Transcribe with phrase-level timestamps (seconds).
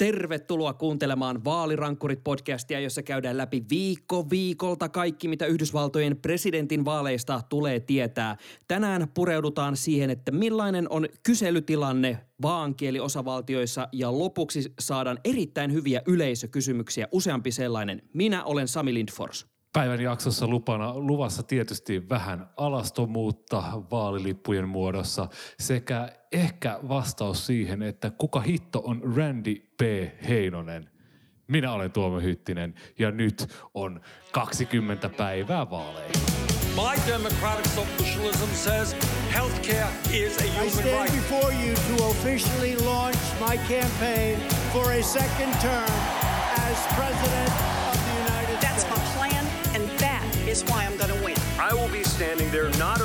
[0.00, 8.36] Tervetuloa kuuntelemaan Vaalirankkurit-podcastia, jossa käydään läpi viikko viikolta kaikki, mitä Yhdysvaltojen presidentin vaaleista tulee tietää.
[8.68, 17.52] Tänään pureudutaan siihen, että millainen on kyselytilanne vaankieliosavaltioissa ja lopuksi saadaan erittäin hyviä yleisökysymyksiä, useampi
[17.52, 18.02] sellainen.
[18.14, 19.49] Minä olen Sami Lindfors.
[19.72, 25.28] Päivän jaksossa lupana, luvassa tietysti vähän alastomuutta vaalilippujen muodossa
[25.58, 29.80] sekä ehkä vastaus siihen, että kuka hitto on Randy P.
[30.28, 30.90] Heinonen.
[31.48, 34.00] Minä olen Tuomo Hyttinen ja nyt on
[34.32, 36.10] 20 päivää vaaleja.
[36.74, 38.96] My democratic socialism says
[39.34, 41.12] healthcare is a human I stand right.
[41.12, 44.38] before you to officially launch my campaign
[44.72, 45.90] for a second term
[46.70, 47.79] as President
[50.60, 51.36] that is why I'm going to win.
[51.58, 52.99] I will be standing there not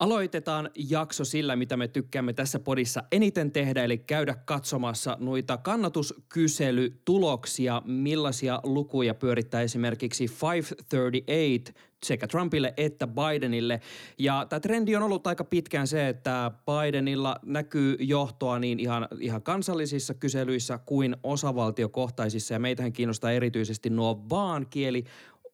[0.00, 7.82] Aloitetaan jakso sillä, mitä me tykkäämme tässä podissa eniten tehdä, eli käydä katsomassa noita kannatuskyselytuloksia,
[7.84, 13.80] millaisia lukuja pyörittää esimerkiksi 538 sekä Trumpille että Bidenille.
[14.18, 19.42] Ja tämä trendi on ollut aika pitkään se, että Bidenilla näkyy johtoa niin ihan, ihan
[19.42, 25.04] kansallisissa kyselyissä kuin osavaltiokohtaisissa, ja meitähän kiinnostaa erityisesti nuo vaankieli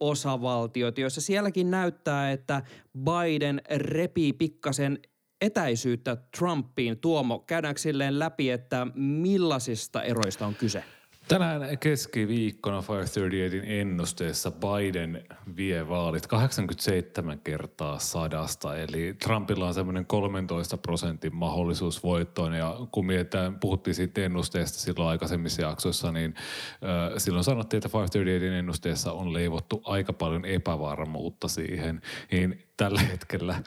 [0.00, 2.62] osavaltiot, joissa sielläkin näyttää, että
[2.98, 4.98] Biden repii pikkasen
[5.40, 6.98] etäisyyttä Trumpiin.
[6.98, 10.84] Tuomo, käydäänkö silleen läpi, että millaisista eroista on kyse?
[11.28, 15.24] Tänään keskiviikkona 538 ennusteessa Biden
[15.56, 23.06] vie vaalit 87 kertaa sadasta, eli Trumpilla on semmoinen 13 prosentin mahdollisuus voittoon, ja kun
[23.06, 29.32] mietitään, puhuttiin siitä ennusteesta silloin aikaisemmissa jaksoissa, niin äh, silloin sanottiin, että 538 ennusteessa on
[29.32, 32.00] leivottu aika paljon epävarmuutta siihen,
[32.32, 33.62] niin tällä hetkellä äh,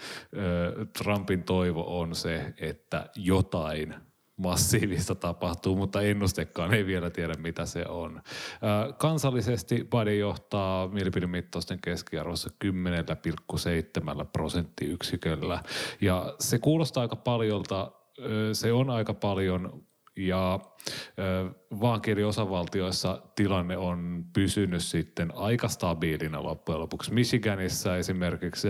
[0.98, 3.96] Trumpin toivo on se, että jotain–
[4.40, 8.22] massiivista tapahtuu, mutta ennustekaan ei vielä tiedä, mitä se on.
[8.98, 15.64] Kansallisesti Biden johtaa mielipidemittausten keskiarvossa 10,7 prosenttiyksiköllä.
[16.02, 17.92] Ja se kuulostaa aika paljolta,
[18.54, 19.89] se on aika paljon
[20.28, 20.60] ja
[21.20, 21.50] ö,
[21.80, 27.14] vaankieliosavaltioissa tilanne on pysynyt sitten aika stabiilina loppujen lopuksi.
[27.14, 28.68] Michiganissa esimerkiksi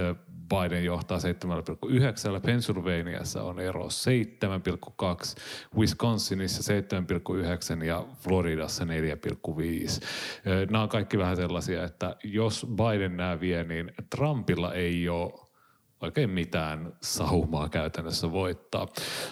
[0.50, 3.90] Biden johtaa 7,9, Pennsylvaniassa on ero 7,2,
[5.78, 6.74] Wisconsinissa
[7.78, 8.90] 7,9 ja Floridassa 4,5.
[10.48, 15.50] Ö, Nämä on kaikki vähän sellaisia, että jos Biden nämä vie, niin Trumpilla ei ole
[16.02, 18.88] oikein mitään saumaa käytännössä voittaa.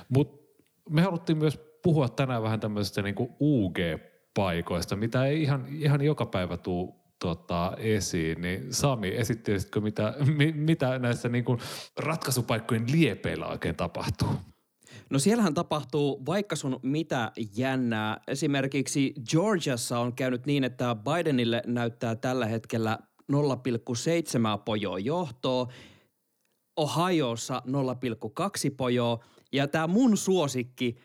[0.10, 0.48] Mutta
[0.90, 6.58] me haluttiin myös puhua tänään vähän tämmöisestä niinku UG-paikoista, mitä ei ihan, ihan joka päivä
[6.58, 11.58] tuu tota, esiin, niin Sami, esittelisitkö mitä, mi, mitä näissä niinku
[11.98, 14.30] ratkaisupaikkojen liepeillä oikein tapahtuu?
[15.10, 18.22] No siellähän tapahtuu vaikka sun mitä jännää.
[18.28, 23.00] Esimerkiksi Georgiassa on käynyt niin, että Bidenille näyttää tällä hetkellä
[23.32, 23.38] 0,7
[24.66, 25.68] pojoa johtoa,
[26.78, 30.98] Ohiossa 0,2 pojoa ja tämä mun suosikki,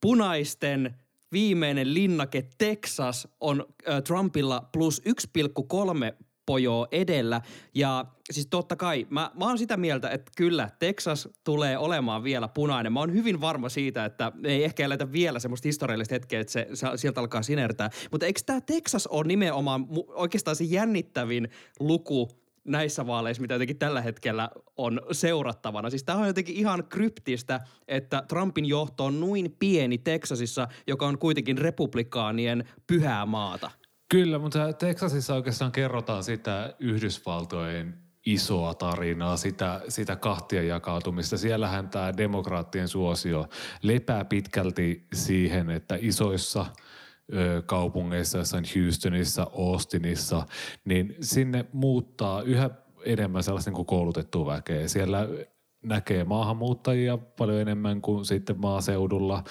[0.00, 0.94] punaisten
[1.32, 3.66] viimeinen linnake Texas on
[4.04, 7.40] Trumpilla plus 1,3 pojoa edellä.
[7.74, 12.48] Ja siis totta kai, mä, mä oon sitä mieltä, että kyllä Texas tulee olemaan vielä
[12.48, 12.92] punainen.
[12.92, 16.66] Mä oon hyvin varma siitä, että ei ehkä eletä vielä semmoista historiallista hetkeä, että se,
[16.74, 17.90] se sieltä alkaa sinertää.
[18.10, 21.48] Mutta eikö tämä Texas ole nimenomaan mu- oikeastaan se jännittävin
[21.80, 22.28] luku
[22.68, 25.90] näissä vaaleissa, mitä jotenkin tällä hetkellä on seurattavana.
[25.90, 31.18] Siis tämä on jotenkin ihan kryptistä, että Trumpin johto on noin pieni Teksasissa, joka on
[31.18, 33.70] kuitenkin republikaanien pyhää maata.
[34.08, 37.94] Kyllä, mutta Teksasissa oikeastaan kerrotaan sitä Yhdysvaltojen
[38.26, 41.36] isoa tarinaa, sitä, sitä kahtia jakautumista.
[41.36, 43.48] Siellähän tämä demokraattien suosio
[43.82, 46.66] lepää pitkälti siihen, että isoissa
[47.66, 50.46] kaupungeissa, jossain Houstonissa, Austinissa,
[50.84, 52.70] niin sinne muuttaa yhä
[53.04, 54.88] enemmän sellaista niin koulutettua väkeä.
[54.88, 55.28] Siellä
[55.82, 59.44] näkee maahanmuuttajia paljon enemmän kuin sitten maaseudulla.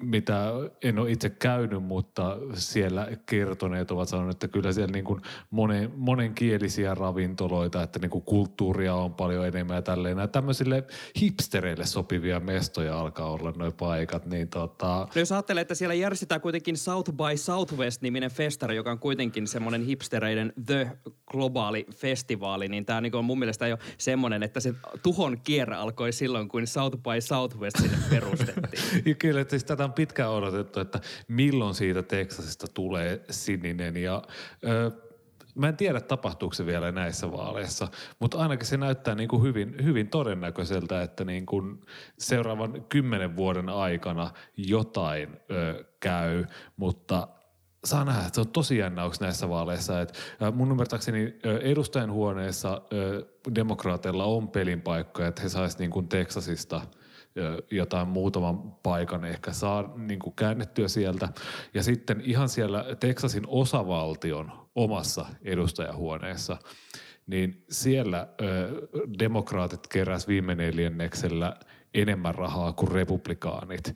[0.00, 0.50] Mitä
[0.82, 5.90] en ole itse käynyt, mutta siellä kertoneet ovat sanoneet, että kyllä siellä niin kuin monen,
[5.96, 10.16] monenkielisiä ravintoloita, että niin kuin kulttuuria on paljon enemmän ja tälleen.
[10.16, 10.84] Nämä tämmöisille
[11.20, 16.40] hipstereille sopivia mestoja alkaa olla nuo paikat, niin tota, No jos ajattelee, että siellä järjestetään
[16.40, 20.90] kuitenkin South by Southwest-niminen festari, joka on kuitenkin semmoinen hipstereiden The
[21.26, 26.12] globaali festivaali, niin tämä niin on mun mielestä jo semmoinen, että se tuhon kierre alkoi
[26.12, 28.82] silloin, kun South by Southwest sinne perustettiin.
[29.06, 33.96] Ja kyllä, että siis tätä on pitkään odotettu, että milloin siitä Teksasista tulee sininen.
[33.96, 34.22] Ja
[34.64, 34.90] ö,
[35.54, 37.88] Mä en tiedä, tapahtuuko se vielä näissä vaaleissa,
[38.18, 41.80] mutta ainakin se näyttää niin kuin hyvin, hyvin todennäköiseltä, että niin kuin
[42.18, 46.44] seuraavan kymmenen vuoden aikana jotain ö, käy,
[46.76, 47.28] mutta
[47.84, 50.00] saa nähdä, että se on tosi jännä, onko näissä vaaleissa.
[50.00, 50.14] Että
[50.54, 52.82] mun ymmärtääkseni edustajan huoneessa
[53.54, 56.80] demokraateilla on pelinpaikkoja, että he saisivat niin kuin Texasista–
[57.70, 61.28] jotain muutaman paikan ehkä saa niin kuin käännettyä sieltä.
[61.74, 66.56] Ja sitten ihan siellä Texasin osavaltion omassa edustajahuoneessa,
[67.26, 68.70] niin siellä ö,
[69.18, 71.56] demokraatit keräs viime neljänneksellä
[71.94, 73.94] enemmän rahaa kuin republikaanit.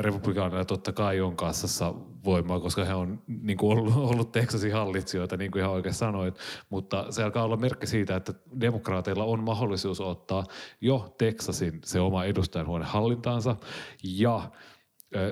[0.00, 1.94] Republikaanilla totta kai on kassassa
[2.24, 6.38] voimaa, koska he on niin kuin ollut, ollut Texasin hallitsijoita, niin kuin ihan oikein sanoit,
[6.70, 10.44] mutta se alkaa olla merkki siitä, että demokraateilla on mahdollisuus ottaa
[10.80, 13.56] jo Texasin se oma edustajanhuone hallintaansa
[14.04, 14.50] ja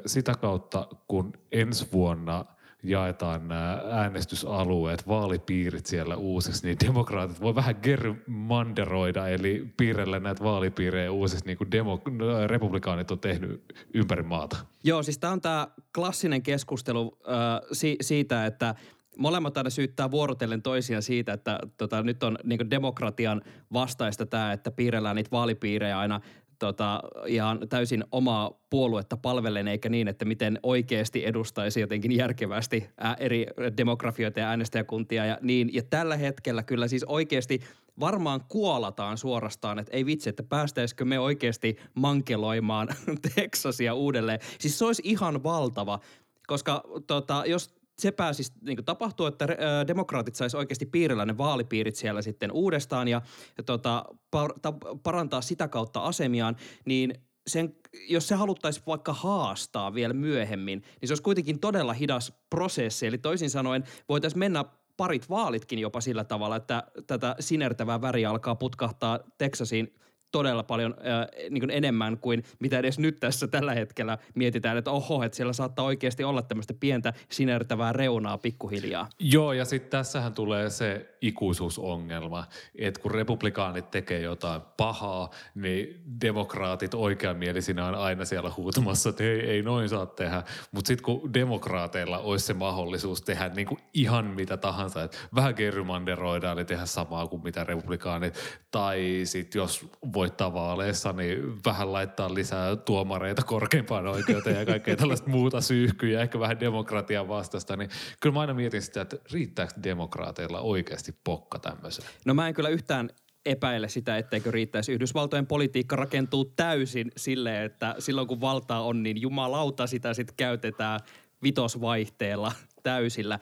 [0.06, 2.44] sitä kautta, kun ensi vuonna–
[2.82, 11.12] jaetaan nämä äänestysalueet, vaalipiirit siellä uusiksi, niin demokraatit voi vähän germanderoida, eli piirrellä näitä vaalipiirejä
[11.12, 12.02] uusiksi, niin kuin demo,
[12.46, 14.56] republikaanit on tehnyt ympäri maata.
[14.84, 17.34] Joo, siis tämä on tämä klassinen keskustelu äh,
[17.72, 18.74] si- siitä, että
[19.18, 23.42] molemmat aina syyttää vuorotellen toisiaan siitä, että tota, nyt on niin demokratian
[23.72, 26.20] vastaista tämä, että piirrellään niitä vaalipiirejä aina
[26.60, 33.46] tota, ihan täysin omaa puoluetta palvellen, eikä niin, että miten oikeasti edustaisi jotenkin järkevästi eri
[33.76, 35.70] demografioita ja äänestäjäkuntia ja niin.
[35.72, 37.60] Ja tällä hetkellä kyllä siis oikeasti
[38.00, 42.88] varmaan kuolataan suorastaan, että ei vitsi, että päästäisikö me oikeasti mankeloimaan
[43.34, 44.40] Texasia uudelleen.
[44.58, 46.00] Siis se olisi ihan valtava,
[46.46, 49.46] koska tota, jos se pääsisi niin tapahtua, että
[49.86, 53.22] demokraatit saisi oikeasti piirillä ne vaalipiirit siellä sitten uudestaan ja,
[53.58, 57.14] ja tota, par, ta, parantaa sitä kautta asemiaan, niin
[57.46, 57.74] sen,
[58.08, 63.06] jos se haluttaisiin vaikka haastaa vielä myöhemmin, niin se olisi kuitenkin todella hidas prosessi.
[63.06, 64.64] Eli toisin sanoen voitaisiin mennä
[64.96, 69.94] parit vaalitkin jopa sillä tavalla, että tätä sinertävää väriä alkaa putkahtaa Texasiin
[70.32, 74.90] todella paljon äh, niin kuin enemmän kuin mitä edes nyt tässä tällä hetkellä mietitään, että
[74.90, 79.08] oho, että siellä saattaa oikeasti olla tämmöistä pientä sinertävää reunaa pikkuhiljaa.
[79.18, 82.44] Joo, ja sitten tässähän tulee se ikuisuusongelma,
[82.74, 89.40] että kun republikaanit tekee jotain pahaa, niin demokraatit oikeamielisinä on aina siellä huutamassa, että hei,
[89.40, 90.42] ei noin saa tehdä.
[90.72, 95.54] Mutta sitten kun demokraateilla olisi se mahdollisuus tehdä niin kuin ihan mitä tahansa, että vähän
[95.56, 98.34] gerrymanderoidaan, niin tehdä samaa kuin mitä republikaanit,
[98.70, 105.30] tai sitten jos voittaa vaaleissa, niin vähän laittaa lisää tuomareita korkeimpaan oikeuteen ja kaikkea tällaista
[105.30, 107.90] muuta syyhkyä, ehkä vähän demokratian vastasta, niin
[108.20, 112.08] kyllä mä aina mietin sitä, että riittääkö demokraateilla oikeasti pokka tämmöiseen?
[112.26, 113.10] No mä en kyllä yhtään
[113.46, 114.92] epäile sitä, etteikö riittäisi.
[114.92, 121.00] Yhdysvaltojen politiikka rakentuu täysin sille, että silloin kun valtaa on, niin jumalauta sitä sitten käytetään
[121.42, 122.52] vitosvaihteella
[122.82, 123.38] täysillä.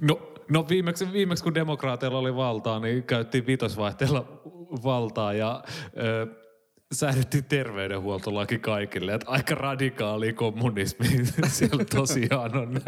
[0.00, 4.42] No, no viimeksi, viimeksi kun demokraateilla oli valtaa, niin käyttiin vitosvaihteella
[4.84, 5.64] valtaa ja
[5.96, 6.41] ö,
[6.92, 9.14] säädettiin terveydenhuoltolaki kaikille.
[9.14, 11.06] Että aika radikaali kommunismi
[11.48, 12.80] siellä tosiaan on.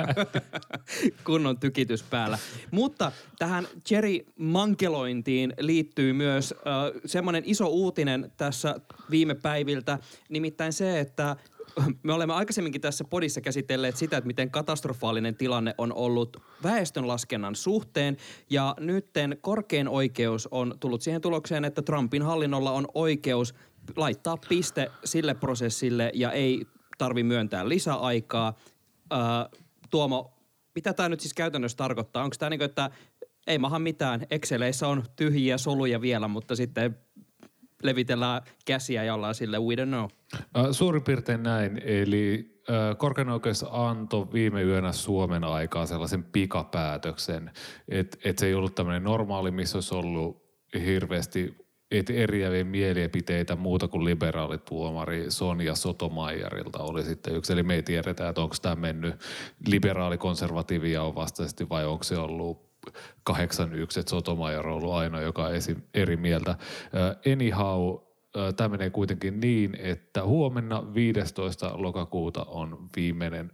[1.25, 2.39] Kunnon tykitys päällä.
[2.71, 8.75] Mutta tähän Jerry mankelointiin liittyy myös äh, semmoinen iso uutinen tässä
[9.11, 9.99] viime päiviltä.
[10.29, 11.37] Nimittäin se, että
[12.03, 18.17] me olemme aikaisemminkin tässä podissa käsitelleet sitä, että miten katastrofaalinen tilanne on ollut väestönlaskennan suhteen.
[18.51, 23.55] Ja nytten korkein oikeus on tullut siihen tulokseen, että Trumpin hallinnolla on oikeus
[23.97, 26.67] laittaa piste sille prosessille ja ei
[26.99, 28.55] tarvi myöntää lisäaikaa.
[29.13, 29.19] Öö,
[29.91, 30.33] Tuomo,
[30.75, 32.25] mitä tämä nyt siis käytännössä tarkoittaa?
[32.25, 32.91] Onko tämä niin kuin, että
[33.47, 36.99] ei maha mitään, Exceleissä on tyhjiä soluja vielä, mutta sitten
[37.83, 40.09] levitellään käsiä ja ollaan sille we don't know.
[40.73, 42.55] Suurin piirtein näin, eli
[42.99, 47.51] korkein oikeus antoi viime yönä Suomen aikaa sellaisen pikapäätöksen,
[47.89, 50.45] että et se ei ollut tämmöinen normaali, missä olisi ollut
[50.85, 51.64] hirveästi
[51.99, 57.53] et eriäviä mielipiteitä muuta kuin liberaalituomari Sonja Sotomaijarilta oli sitten yksi.
[57.53, 59.15] Eli me ei tiedetä, että onko tämä mennyt
[59.67, 62.75] liberaalikonservatiivia on vastaisesti vai onko se ollut
[63.25, 65.53] 81, että Sotomayor on ollut ainoa, joka on
[65.95, 66.51] eri mieltä.
[66.51, 67.95] Uh, anyhow,
[68.57, 71.73] tämä menee kuitenkin niin, että huomenna 15.
[71.75, 73.53] lokakuuta on viimeinen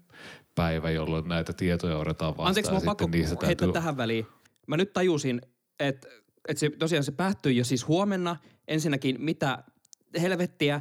[0.54, 2.48] päivä, jolloin näitä tietoja odotetaan vastaan.
[2.48, 3.72] Anteeksi, mä pakko heittää täytyy...
[3.72, 4.26] tähän väliin.
[4.66, 5.40] Mä nyt tajusin,
[5.80, 6.08] että
[6.48, 8.36] että se tosiaan se päättyy jo siis huomenna.
[8.68, 9.64] Ensinnäkin mitä
[10.20, 10.80] helvettiä.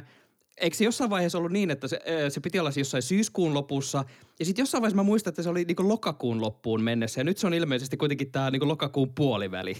[0.56, 4.04] Eikö se jossain vaiheessa ollut niin, että se, se piti olla siis jossain syyskuun lopussa
[4.38, 7.38] ja sitten jossain vaiheessa mä muistan, että se oli niinku lokakuun loppuun mennessä ja nyt
[7.38, 9.76] se on ilmeisesti kuitenkin tämä niinku lokakuun puoliväli.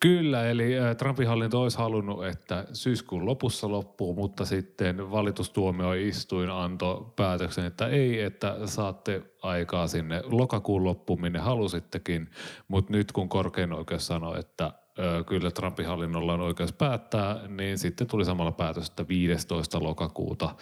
[0.00, 7.64] Kyllä, eli Trumpin hallinto olisi halunnut, että syyskuun lopussa loppuu, mutta sitten valitustuomioistuin antoi päätöksen,
[7.64, 12.30] että ei, että saatte aikaa sinne lokakuun loppuun, minne halusittekin,
[12.68, 14.72] mutta nyt kun korkein oikeus sanoi, että
[15.26, 19.82] kyllä Trumpin hallinnolla on oikeus päättää, niin sitten tuli samalla päätös, että 15.
[19.82, 20.54] lokakuuta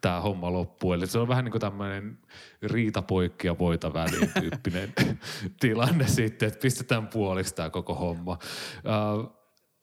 [0.00, 0.92] tämä homma loppuu.
[0.92, 2.18] Eli se on vähän niin kuin tämmöinen
[2.62, 4.92] riitapoikki ja voita väliin tyyppinen
[5.60, 8.38] tilanne sitten, että pistetään puoliksi tämä koko homma.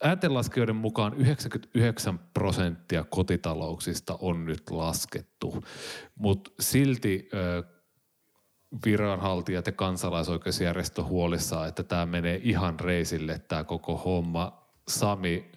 [0.02, 5.64] Ääntenlaskijoiden mukaan 99 prosenttia kotitalouksista on nyt laskettu,
[6.14, 7.28] mutta silti
[8.84, 14.62] viranhaltijat ja kansalaisoikeusjärjestö huolissaan, että tämä menee ihan reisille tämä koko homma.
[14.88, 15.50] Sami,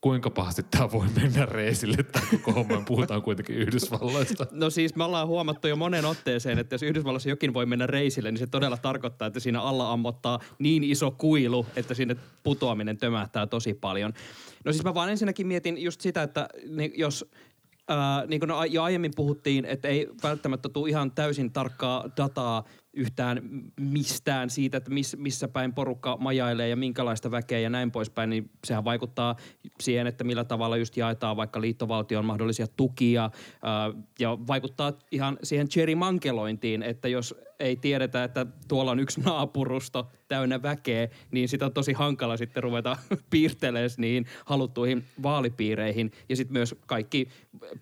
[0.00, 2.82] kuinka pahasti tämä voi mennä reisille tämä koko homma?
[2.86, 4.46] Puhutaan kuitenkin Yhdysvalloista.
[4.50, 8.30] No siis me ollaan huomattu jo monen otteeseen, että jos Yhdysvalloissa jokin voi mennä reisille,
[8.30, 13.46] niin se todella tarkoittaa, että siinä alla ammottaa niin iso kuilu, että sinne putoaminen tömähtää
[13.46, 14.12] tosi paljon.
[14.64, 16.48] No siis mä vaan ensinnäkin mietin just sitä, että
[16.96, 17.30] jos
[17.88, 22.64] Ää, niin kuin no, jo aiemmin puhuttiin, että ei välttämättä tule ihan täysin tarkkaa dataa
[22.92, 23.40] yhtään
[23.80, 28.50] mistään siitä, että miss, missä päin porukka majailee ja minkälaista väkeä ja näin poispäin, niin
[28.64, 29.36] sehän vaikuttaa
[29.80, 33.30] siihen, että millä tavalla just jaetaan vaikka liittovaltion mahdollisia tukia
[33.62, 40.10] ää, ja vaikuttaa ihan siihen mankelointiin, että jos ei tiedetä, että tuolla on yksi naapurusto
[40.28, 42.96] täynnä väkeä, niin sitä on tosi hankala sitten ruveta
[43.30, 46.10] piirtelemään niihin haluttuihin vaalipiireihin.
[46.28, 47.28] Ja sitten myös kaikki,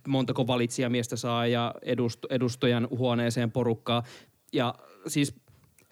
[0.09, 4.02] montako valitsijamiestä saa ja edust, edustajan huoneeseen porukkaa.
[4.52, 4.75] Ja
[5.07, 5.35] siis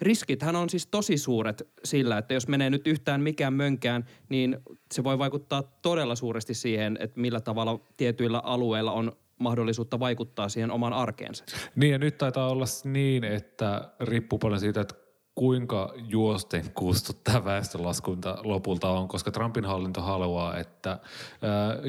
[0.01, 4.59] riskithän on siis tosi suuret sillä, että jos menee nyt yhtään mikään mönkään, niin
[4.95, 10.71] se voi vaikuttaa todella suuresti siihen, että millä tavalla tietyillä alueilla on mahdollisuutta vaikuttaa siihen
[10.71, 11.45] oman arkeensa.
[11.77, 14.95] Niin ja nyt taitaa olla niin, että riippuu paljon siitä, että
[15.35, 20.99] kuinka juosten kustu tämä väestölaskunta lopulta on, koska Trumpin hallinto haluaa, että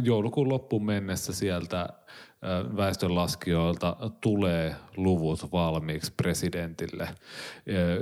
[0.04, 1.90] joulukuun loppuun mennessä sieltä
[2.78, 7.08] väestönlaskijoilta tulee luvut valmiiksi presidentille.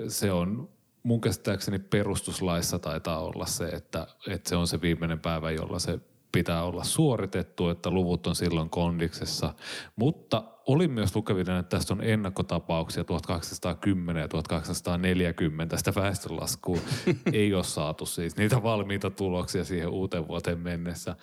[0.07, 0.69] Se on
[1.03, 5.99] mun käsittääkseni perustuslaissa taitaa olla se, että, että se on se viimeinen päivä, jolla se
[6.31, 9.53] pitää olla suoritettu, että luvut on silloin kondiksessa.
[9.95, 15.77] Mutta olin myös lukevinen, että tästä on ennakkotapauksia 1810 ja 1840.
[15.77, 16.77] Sitä väestönlaskua
[17.33, 21.15] ei ole saatu siis niitä valmiita tuloksia siihen uuteen vuoteen mennessä.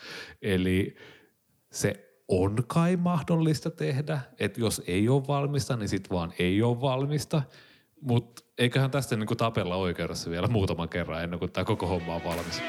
[0.43, 0.97] Eli
[1.73, 6.81] se on kai mahdollista tehdä, että jos ei ole valmista, niin sitten vaan ei ole
[6.81, 7.43] valmista.
[8.01, 12.25] Mutta eiköhän tästä niinku tapella oikeudessa vielä muutaman kerran ennen kuin tämä koko homma on
[12.25, 12.63] valmis.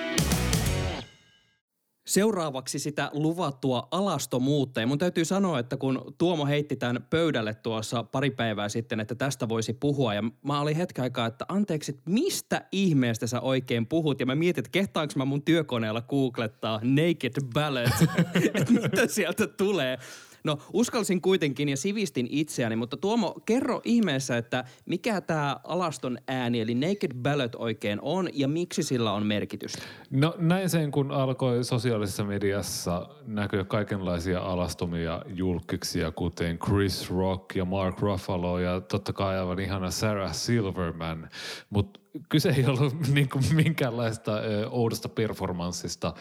[2.05, 4.81] Seuraavaksi sitä luvattua alastomuutta.
[4.81, 9.15] Ja mun täytyy sanoa, että kun Tuomo heitti tämän pöydälle tuossa pari päivää sitten, että
[9.15, 10.13] tästä voisi puhua.
[10.13, 14.19] Ja mä olin hetken aikaa, että anteeksi, mistä ihmeestä sä oikein puhut?
[14.19, 17.93] Ja mä mietin, että kehtaanko mä mun työkoneella googlettaa naked ballot,
[18.53, 19.97] että mitä sieltä tulee.
[20.45, 26.61] No uskalsin kuitenkin ja sivistin itseäni, mutta Tuomo, kerro ihmeessä, että mikä tämä alaston ääni
[26.61, 29.81] eli Naked Ballot oikein on ja miksi sillä on merkitystä?
[30.11, 37.65] No näin sen, kun alkoi sosiaalisessa mediassa näkyä kaikenlaisia alastomia julkiksia, kuten Chris Rock ja
[37.65, 41.29] Mark Ruffalo ja totta kai aivan ihana Sarah Silverman,
[41.69, 46.13] mutta kyse ei ollut niin kuin minkäänlaista ö, oudosta performanssista,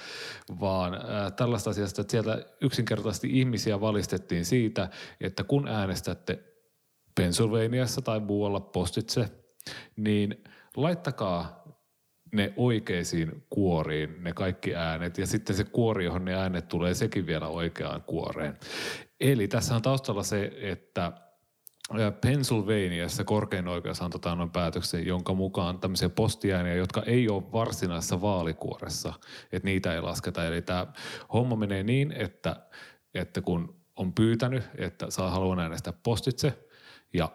[0.60, 4.88] vaan ö, tällaista asiasta, että sieltä yksinkertaisesti ihmisiä valistettiin siitä,
[5.20, 6.38] että kun äänestätte
[7.14, 9.28] Pennsylvaniassa tai muualla postitse,
[9.96, 10.44] niin
[10.76, 11.64] laittakaa
[12.32, 17.26] ne oikeisiin kuoriin, ne kaikki äänet, ja sitten se kuori, johon ne äänet tulee, sekin
[17.26, 18.58] vielä oikeaan kuoreen.
[19.20, 21.12] Eli tässä on taustalla se, että–
[22.21, 29.12] Pennsylvaniassa korkein oikeus antoi tämän päätöksen, jonka mukaan tämmöisiä postiääniä, jotka ei ole varsinaisessa vaalikuoressa,
[29.53, 30.47] että niitä ei lasketa.
[30.47, 30.87] Eli tämä
[31.33, 32.57] homma menee niin, että,
[33.14, 36.59] että kun on pyytänyt, että saa haluan äänestää postitse
[37.12, 37.29] ja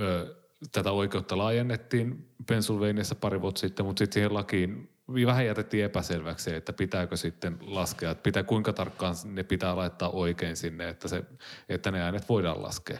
[0.00, 0.36] ö,
[0.72, 4.90] tätä oikeutta laajennettiin Pennsylvaniassa pari vuotta sitten, mutta sitten siihen lakiin
[5.26, 10.56] vähän jätettiin epäselväksi, että pitääkö sitten laskea, että pitää, kuinka tarkkaan ne pitää laittaa oikein
[10.56, 11.24] sinne, että, se,
[11.68, 12.98] että ne äänet voidaan laskea.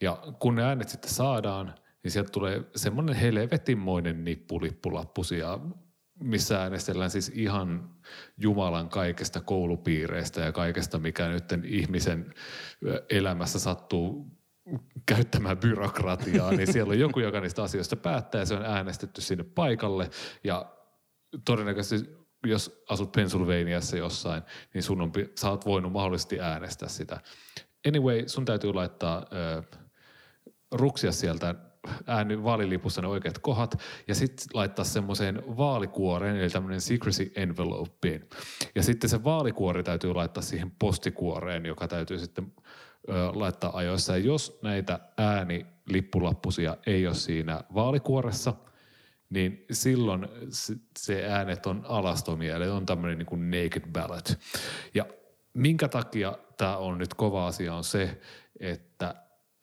[0.00, 5.22] Ja kun ne äänet sitten saadaan, niin sieltä tulee semmoinen helvetinmoinen nippulippulappu
[6.22, 7.90] missä äänestellään siis ihan
[8.36, 12.34] Jumalan kaikesta koulupiireistä ja kaikesta, mikä nyt ihmisen
[13.10, 14.26] elämässä sattuu
[15.06, 19.44] käyttämään byrokratiaa, niin siellä on joku, joka niistä asioista päättää ja se on äänestetty sinne
[19.44, 20.10] paikalle
[20.44, 20.76] ja
[21.44, 22.10] todennäköisesti
[22.46, 24.42] jos asut Pennsylvaniassa jossain,
[24.74, 27.20] niin sun on, sä oot voinut mahdollisesti äänestää sitä.
[27.88, 29.62] Anyway, sun täytyy laittaa ö,
[30.72, 31.54] ruksia sieltä
[32.06, 38.26] ääni vaalilipussa ne oikeat kohdat ja sitten laittaa semmoiseen vaalikuoreen, eli tämmöinen secrecy envelopeen.
[38.74, 42.52] Ja sitten se vaalikuori täytyy laittaa siihen postikuoreen, joka täytyy sitten
[43.08, 44.16] ö, laittaa ajoissa.
[44.16, 48.54] Ja jos näitä äänilippulappusia ei ole siinä vaalikuoressa,
[49.30, 50.28] niin silloin
[50.96, 54.38] se- äänet on alastomia, eli on tämmöinen niin kuin naked ballot.
[54.94, 55.06] Ja
[55.54, 58.20] minkä takia tämä on nyt kova asia on se,
[58.60, 59.14] että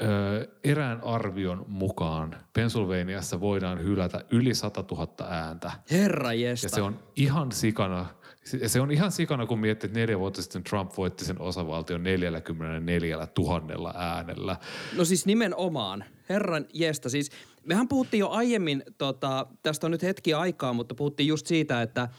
[0.01, 5.72] ö, erään arvion mukaan Pennsylvaniassa voidaan hylätä yli 100 000 ääntä.
[5.92, 6.66] Herra jesta.
[6.66, 8.06] Ja se on ihan sikana,
[8.44, 12.04] se se on ihan sikana, kun miettii, että neljä vuotta sitten Trump voitti sen osavaltion
[12.04, 14.56] 44 000 äänellä.
[14.98, 16.04] No siis nimenomaan.
[16.30, 17.10] Herran jesta.
[17.10, 17.32] Siis
[17.66, 22.01] mehän puhuttiin jo aiemmin, tota, tästä on nyt hetki aikaa, mutta puhuttiin just siitä, että
[22.01, 22.10] äh,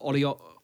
[0.00, 0.59] oli jo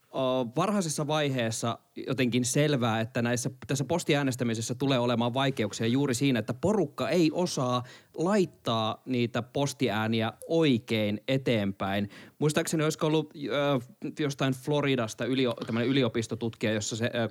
[0.57, 7.09] varhaisessa vaiheessa jotenkin selvää, että näissä, tässä postiäänestämisessä tulee olemaan vaikeuksia juuri siinä, että porukka
[7.09, 7.83] ei osaa
[8.15, 12.09] laittaa niitä postiääniä oikein eteenpäin.
[12.39, 15.25] Muistaakseni olisiko ollut äh, jostain Floridasta
[15.67, 17.29] tämmöinen yliopistotutkija, jossa se äh,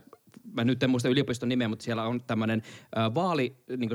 [0.53, 2.61] mä nyt en muista yliopiston nimeä, mutta siellä on tämmöinen
[3.15, 3.89] vaali niin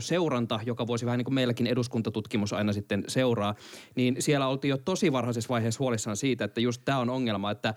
[0.67, 3.55] joka voisi vähän niin kuin meilläkin eduskuntatutkimus aina sitten seuraa,
[3.95, 7.75] niin siellä oltiin jo tosi varhaisessa vaiheessa huolissaan siitä, että just tämä on ongelma, että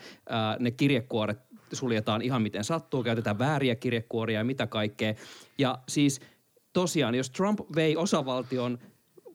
[0.59, 1.39] ne kirjekuoret
[1.73, 5.13] suljetaan ihan miten sattuu, käytetään vääriä kirjekuoria ja mitä kaikkea.
[5.57, 6.21] Ja siis
[6.73, 8.79] tosiaan, jos Trump vei osavaltion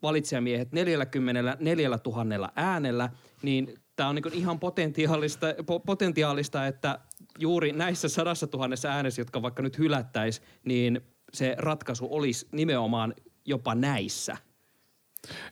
[0.03, 3.11] valitsijamiehet 44 000 äänellä,
[3.43, 6.99] niin tämä on niin ihan potentiaalista, po- potentiaalista, että
[7.39, 11.01] juuri näissä sadassa tuhannessa äänessä, jotka vaikka nyt hylättäisi, niin
[11.33, 13.15] se ratkaisu olisi nimenomaan
[13.45, 14.37] jopa näissä.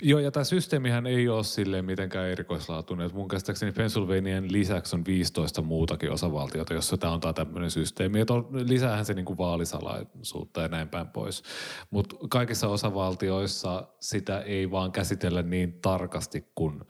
[0.02, 3.10] Joo, ja tämä systeemihän ei ole silleen mitenkään erikoislaatuinen.
[3.14, 8.20] Mun käsittääkseni Pennsylvanian lisäksi on 15 muutakin osavaltiota, jossa tämä on tämmöinen systeemi.
[8.20, 11.42] Et on, lisäähän se niinku vaalisalaisuutta ja näin päin pois.
[11.90, 16.80] Mutta kaikissa osavaltioissa sitä ei vaan käsitellä niin tarkasti kuin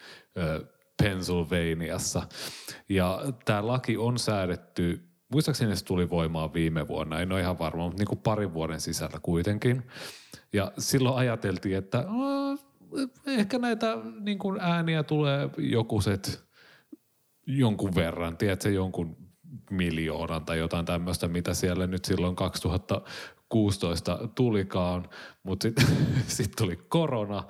[1.03, 2.23] Pennsylvaniassa.
[2.88, 7.83] Ja tämä laki on säädetty Muistaakseni se tuli voimaan viime vuonna, en ole ihan varma,
[7.85, 9.83] mutta niin kuin parin vuoden sisällä kuitenkin.
[10.53, 12.57] Ja silloin ajateltiin, että "Aa,
[13.26, 16.45] ehkä näitä niin kuin ääniä tulee jokuset
[17.47, 19.17] jonkun verran, tiedätkö, jonkun
[19.71, 22.37] miljoonan tai jotain tämmöistä, mitä siellä nyt silloin
[23.49, 25.09] 2016 tulikaan,
[25.43, 25.87] mutta sitten
[26.37, 27.45] sit tuli korona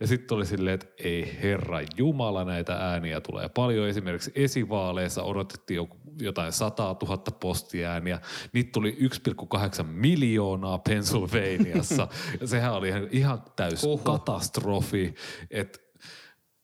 [0.00, 3.88] ja sitten tuli silleen, että ei herra Jumala näitä ääniä tulee paljon.
[3.88, 8.20] Esimerkiksi esivaaleissa odotettiin joku, jotain 100 000 postiääniä,
[8.52, 12.08] niitä tuli 1,8 miljoonaa Pennsylvaniassa
[12.40, 13.98] ja sehän oli ihan, ihan täys Oho.
[13.98, 15.14] katastrofi,
[15.50, 15.78] että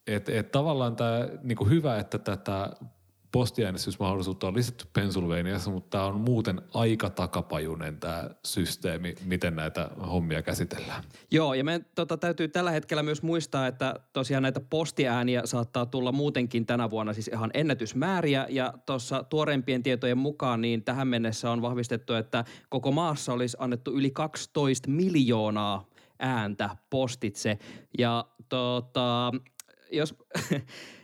[0.07, 2.71] et, et tavallaan tämä niinku hyvä, että tätä
[3.31, 10.41] postiäänestysmahdollisuutta on lisätty Pennsylvaniassa, mutta tämä on muuten aika takapajunen tämä systeemi, miten näitä hommia
[10.41, 11.03] käsitellään.
[11.31, 16.11] Joo, ja meidän tota, täytyy tällä hetkellä myös muistaa, että tosiaan näitä postiääniä saattaa tulla
[16.11, 18.45] muutenkin tänä vuonna siis ihan ennätysmääriä.
[18.49, 23.91] Ja tuossa tuoreimpien tietojen mukaan niin tähän mennessä on vahvistettu, että koko maassa olisi annettu
[23.91, 25.85] yli 12 miljoonaa
[26.19, 27.57] ääntä postitse.
[27.97, 29.31] Ja tota,
[29.91, 30.15] jos...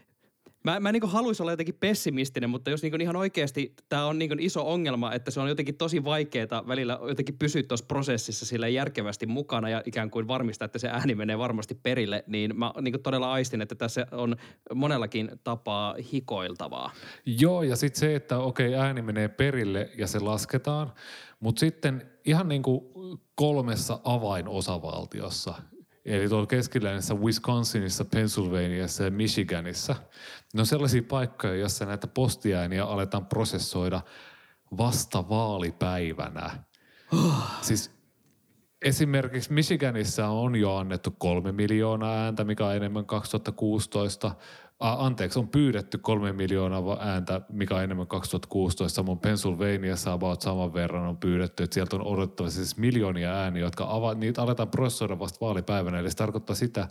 [0.65, 4.39] Mä, mä niin haluaisin olla jotenkin pessimistinen, mutta jos niin ihan oikeasti tämä on niin
[4.39, 9.25] iso ongelma, että se on jotenkin tosi vaikeaa välillä jotenkin pysyä tuossa prosessissa sille järkevästi
[9.25, 13.34] mukana ja ikään kuin varmistaa, että se ääni menee varmasti perille, niin mä niin todella
[13.34, 14.36] aistin, että tässä on
[14.75, 16.91] monellakin tapaa hikoiltavaa.
[17.25, 20.93] Joo, ja sitten se, että okei, ääni menee perille ja se lasketaan,
[21.39, 22.86] mutta sitten ihan niin kuin
[23.36, 25.54] kolmessa avainosavaltiossa,
[26.06, 29.96] eli tuolla keskiläisessä Wisconsinissa, Pennsylvaniassa ja Michiganissa,
[30.54, 34.02] ne on sellaisia paikkoja, joissa näitä postiääniä aletaan prosessoida
[34.78, 36.63] vasta vaalipäivänä.
[37.62, 37.94] siis
[38.86, 44.32] Esimerkiksi Michiganissa on jo annettu kolme miljoonaa ääntä, mikä on enemmän 2016.
[44.80, 48.95] A, anteeksi, on pyydetty kolme miljoonaa ääntä, mikä on enemmän 2016.
[48.95, 53.86] Samoin Pennsylvaniassa about saman verran on pyydetty, että sieltä on odotettavasti siis miljoonia ääniä, jotka
[53.89, 56.00] ava, niitä aletaan prosessoida vasta vaalipäivänä.
[56.00, 56.88] Eli se tarkoittaa sitä,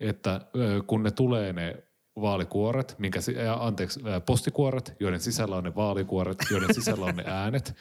[0.00, 0.40] että
[0.86, 1.76] kun ne tulee ne
[2.20, 3.20] vaalikuoret, minkä,
[3.58, 7.74] anteeksi, postikuoret, joiden sisällä on ne vaalikuoret, joiden sisällä on ne äänet,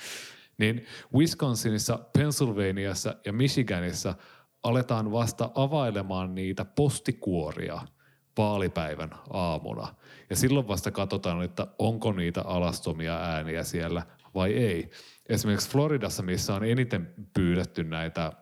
[0.58, 0.86] niin
[1.16, 4.16] Wisconsinissa, Pennsylvaniassa ja Michiganissa
[4.64, 7.82] aletaan vasta availemaan niitä postikuoria
[8.38, 9.96] vaalipäivän aamuna.
[10.30, 14.90] Ja silloin vasta katsotaan, että onko niitä alastomia ääniä siellä vai ei.
[15.30, 18.34] Esimerkiksi Floridassa, missä on eniten pyydetty näitä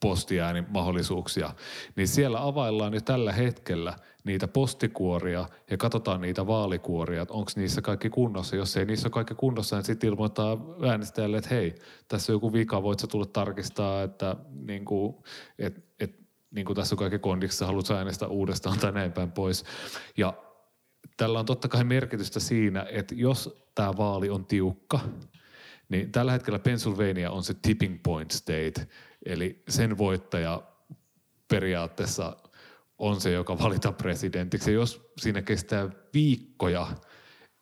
[0.00, 1.54] postiäänimahdollisuuksia,
[1.96, 7.82] niin siellä availlaan jo tällä hetkellä niitä postikuoria ja katsotaan niitä vaalikuoria, että onko niissä
[7.82, 8.56] kaikki kunnossa.
[8.56, 10.56] Jos ei niissä ole kaikki kunnossa, niin sitten ilmoittaa
[10.88, 11.74] äänestäjälle, että hei,
[12.08, 15.16] tässä on joku vika, voit sä tulla tarkistaa, että niin kuin,
[15.58, 19.64] et, et, niin kuin tässä on kaikki kondiksessa, haluat äänestää uudestaan tai näin päin pois.
[20.16, 20.34] Ja
[21.16, 25.00] tällä on totta kai merkitystä siinä, että jos tämä vaali on tiukka,
[25.88, 28.88] niin tällä hetkellä Pennsylvania on se tipping point state,
[29.26, 30.62] eli sen voittaja
[31.48, 32.36] periaatteessa
[32.98, 34.70] on se, joka valitaan presidentiksi.
[34.70, 36.86] Ja jos siinä kestää viikkoja,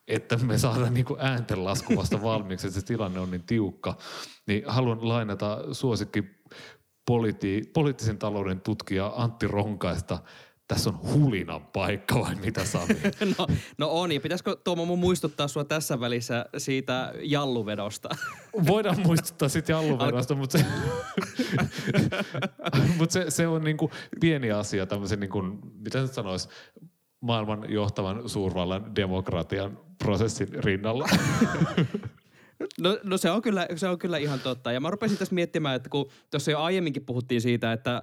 [0.08, 3.96] että me saadaan niin kuin ääntenlasku vasta valmiiksi, että se tilanne on niin tiukka,
[4.46, 6.24] niin haluan lainata suosikki
[7.10, 10.18] politi- poliittisen talouden tutkija Antti Ronkaista–
[10.68, 12.94] tässä on hulinan paikka vai mitä Sami?
[13.38, 13.46] no,
[13.78, 18.08] no on, ja pitäisikö Tuomo mun muistuttaa sua tässä välissä siitä jalluvedosta?
[18.66, 20.64] Voidaan muistuttaa siitä jalluvedosta, mutta se,
[22.98, 25.42] mut se, se on niinku pieni asia tämmöisen, niinku,
[25.78, 26.48] mitä se sanoisi,
[27.20, 31.08] maailman johtavan suurvallan demokratian prosessin rinnalla.
[32.80, 34.72] No, no se, on kyllä, se on kyllä ihan totta.
[34.72, 38.02] Ja mä rupesin tässä miettimään, että kun tuossa jo aiemminkin puhuttiin siitä, että äh,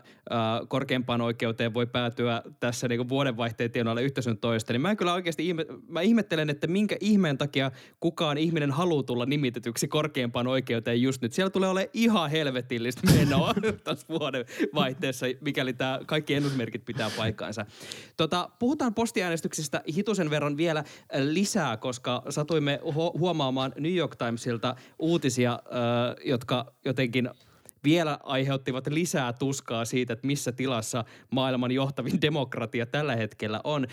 [0.68, 5.48] korkeimpaan oikeuteen voi päätyä tässä niin vuodenvaihteen tienoilla yhtä sun toista, niin mä kyllä oikeasti
[5.48, 11.22] ihme, mä ihmettelen, että minkä ihmeen takia kukaan ihminen haluaa tulla nimitetyksi korkeimpaan oikeuteen just
[11.22, 11.34] nyt.
[11.34, 17.66] Siellä tulee olemaan ihan helvetillistä menoa tässä vuodenvaihteessa, mikäli tämä kaikki ennusmerkit pitää paikkaansa.
[18.18, 20.84] Tota, puhutaan postiäänestyksestä hitusen verran vielä
[21.20, 22.80] lisää, koska satuimme
[23.20, 25.60] huomaamaan New York Times Timesilta uutisia,
[26.26, 27.30] jotka jotenkin
[27.84, 33.88] vielä aiheuttivat lisää tuskaa siitä, että missä tilassa maailman johtavin demokratia tällä hetkellä on.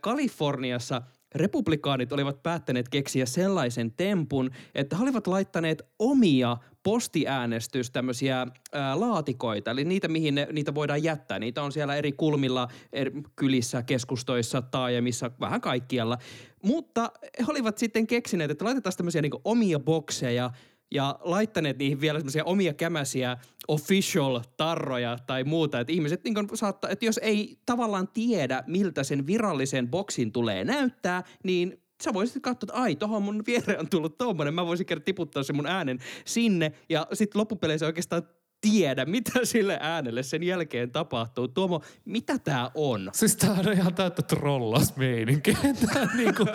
[0.00, 1.02] Kaliforniassa
[1.34, 9.70] republikaanit olivat päättäneet keksiä sellaisen tempun, että he olivat laittaneet omia postiäänestys tämmöisiä ää, laatikoita,
[9.70, 11.38] eli niitä, mihin ne, niitä voidaan jättää.
[11.38, 16.18] Niitä on siellä eri kulmilla, eri kylissä, keskustoissa, taajamissa, vähän kaikkialla.
[16.62, 20.50] Mutta he olivat sitten keksineet, että laitetaan tämmöisiä niin omia bokseja,
[20.90, 23.36] ja laittaneet niihin vielä semmoisia omia kämäsiä
[23.68, 25.80] official-tarroja tai muuta.
[25.80, 31.24] Että ihmiset niin saattaa, että jos ei tavallaan tiedä, miltä sen virallisen boksin tulee näyttää,
[31.44, 35.04] niin sä voisit katsoa, että ai, tohon mun viereen on tullut tommonen, mä voisin kerran
[35.04, 36.72] tiputtaa sen mun äänen sinne.
[36.88, 38.22] Ja sitten loppupeleissä oikeastaan
[38.60, 41.48] tiedä, mitä sille äänelle sen jälkeen tapahtuu.
[41.48, 43.10] Tuomo, mitä tää on?
[43.12, 45.56] Siis tää on ihan täyttä trollasmeininki.
[46.16, 46.46] niinku,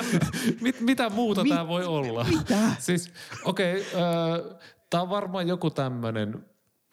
[0.61, 2.23] mit, mitä muuta mit, tää voi olla?
[2.37, 2.59] Mitä?
[2.79, 3.13] Siis,
[3.45, 6.45] okei, okay, äh, tää on varmaan joku tämmönen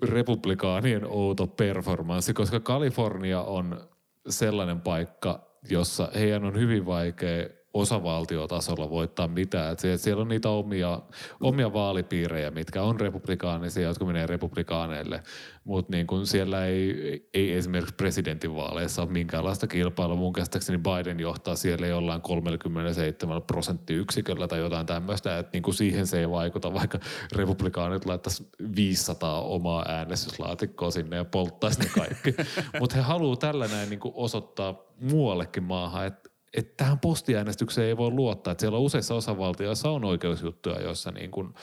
[0.02, 3.88] republikaanien outo performanssi, koska Kalifornia on
[4.28, 9.72] sellainen paikka, jossa heidän on hyvin vaikea osavaltiotasolla voittaa mitään.
[9.72, 11.02] Et siellä on niitä omia,
[11.40, 15.22] omia vaalipiirejä, mitkä on republikaanisia, jotka menee republikaaneille.
[15.64, 20.16] Mutta niin kun siellä ei, ei esimerkiksi presidentinvaaleissa ole minkäänlaista kilpailua.
[20.16, 25.38] Mun käsittääkseni Biden johtaa siellä jollain 37 prosenttiyksiköllä tai jotain tämmöistä.
[25.38, 26.98] Että niin siihen se ei vaikuta, vaikka
[27.32, 32.34] republikaanit laittaisi 500 omaa äänestyslaatikkoa sinne ja polttaisi ne kaikki.
[32.80, 38.10] Mutta he haluaa tällä näin niin osoittaa muuallekin maahan, että että tähän postiäänestykseen ei voi
[38.10, 38.52] luottaa.
[38.52, 41.54] Että siellä on useissa osavaltioissa on oikeusjuttuja, joissa niin kuin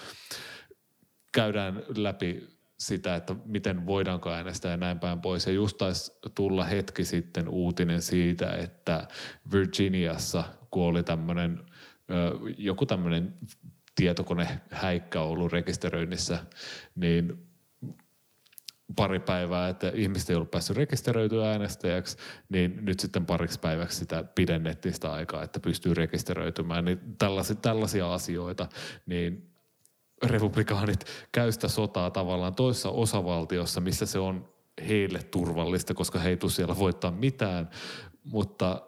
[1.34, 2.48] käydään läpi
[2.80, 5.46] sitä, että miten voidaanko äänestää ja näin päin pois.
[5.46, 9.08] Ja just taisi tulla hetki sitten uutinen siitä, että
[9.52, 11.66] Virginiassa, kun oli tämmöinen,
[12.58, 13.34] joku tämmöinen
[13.96, 16.40] tietokonehäikkä ollut rekisteröinnissä,
[16.96, 17.47] niin
[18.96, 22.18] pari päivää, että ihmiset ei ollut päässyt rekisteröityä äänestäjäksi,
[22.50, 26.86] niin nyt sitten pariksi päiväksi sitä pidennettiin sitä aikaa, että pystyy rekisteröitymään.
[26.86, 28.68] Niin tällaisia, tällaisia asioita,
[29.06, 29.52] niin
[30.26, 34.50] republikaanit käy sitä sotaa tavallaan toisessa osavaltiossa, missä se on
[34.88, 37.70] heille turvallista, koska he ei tule siellä voittaa mitään,
[38.24, 38.82] mutta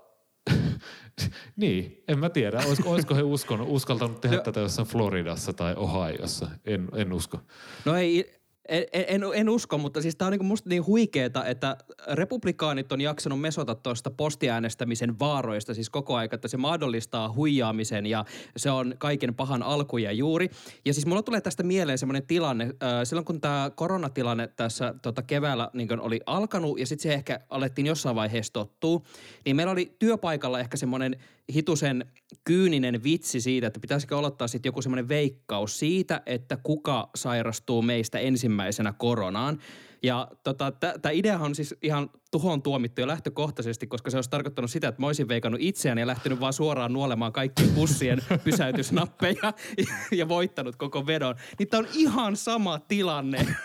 [1.56, 2.62] niin, en mä tiedä.
[2.68, 6.50] Olisiko, olisiko he uskonut, uskaltanut tehdä no, tätä jossain Floridassa tai Ohiossa?
[6.66, 7.40] En, en usko.
[7.86, 8.39] No ei,
[8.70, 11.78] en, en, en usko, mutta siis tämä on niinku musta niin huikeeta, että
[12.08, 18.26] republikaanit on jaksanut mesota tuosta postiäänestämisen vaaroista siis koko aika, että se mahdollistaa huijaamisen ja
[18.58, 20.50] se on kaiken pahan alku ja juuri.
[20.86, 25.70] Ja siis mulla tulee tästä mieleen semmoinen tilanne, silloin kun tämä koronatilanne tässä tota keväällä
[25.74, 29.02] niin oli alkanut ja sitten se ehkä alettiin jossain vaiheessa tottua,
[29.46, 31.16] niin meillä oli työpaikalla ehkä semmoinen
[31.54, 32.06] hitusen
[32.44, 38.20] kyyninen vitsi siitä, että pitäisikö aloittaa sitten joku semmoinen veikkaus siitä, että kuka sairastuu meistä
[38.20, 39.60] ensimmäisenä koronaan.
[40.04, 44.72] Ja tota, tämä ideahan on siis ihan tuhoon tuomittu jo lähtökohtaisesti, koska se olisi tarkoittanut
[44.72, 49.86] sitä, että mä olisin veikannut itseäni ja lähtenyt vaan suoraan nuolemaan kaikkien bussien pysäytysnappeja ja,
[50.12, 51.36] ja voittanut koko vedon.
[51.60, 53.48] Niin tämä on ihan sama tilanne.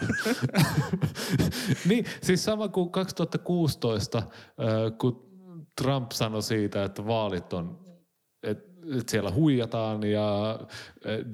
[1.89, 4.23] niin, siis sama kuin 2016,
[4.99, 5.34] kun
[5.83, 7.81] Trump sanoi siitä, että vaalit on,
[8.43, 8.75] että
[9.07, 10.59] siellä huijataan ja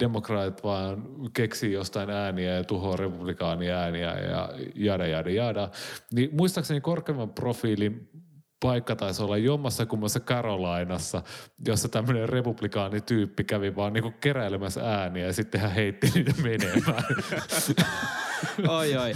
[0.01, 5.69] demokraatit vaan keksii jostain ääniä ja tuhoaa republikaania ääniä ja jada jada jada.
[6.13, 8.11] Niin muistaakseni korkeimman profiilin
[8.61, 11.23] paikka taisi olla jommassa kummassa Carolinassa,
[11.67, 17.05] jossa tämmöinen republikaanityyppi kävi vaan niinku keräilemässä ääniä ja sitten hän heitti niitä menemään.
[18.79, 19.13] oi oi.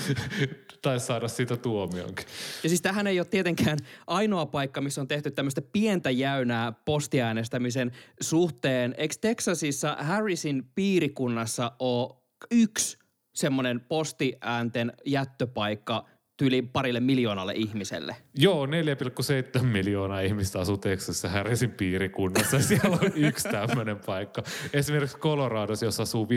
[0.85, 2.25] Taisi saada siitä tuomionkin.
[2.63, 7.93] Ja siis tähän ei ole tietenkään ainoa paikka, missä on tehty tämmöistä pientä jäynää postiäänestämisen
[8.21, 8.95] suhteen.
[8.99, 12.15] Eikö Texasissa Harrisin piirikunnassa ole
[12.51, 12.99] yksi
[13.35, 16.05] semmoinen postiäänten jättöpaikka–
[16.37, 18.17] tyyli parille miljoonalle ihmiselle.
[18.35, 22.61] Joo, 4,7 miljoonaa ihmistä asuu Texasissa Harrisin piirikunnassa.
[22.69, 24.43] Siellä on yksi tämmöinen paikka.
[24.73, 26.29] Esimerkiksi Coloradossa, jossa asuu